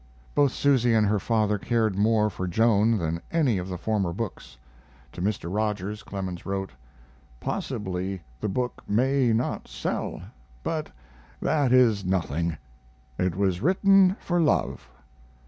[0.33, 4.57] Both Susy and her father cared more for Joan than any of the former books.
[5.11, 5.53] To Mr.
[5.53, 6.71] Rogers, Clemens wrote:
[7.39, 10.23] "Possibly the book may not sell,
[10.63, 10.89] but
[11.39, 12.57] that is nothing
[13.19, 14.89] it was written for love."